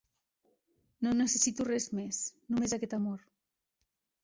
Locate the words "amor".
3.01-3.25